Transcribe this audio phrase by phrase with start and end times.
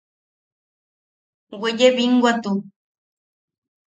[1.61, 2.51] Weye binwatu.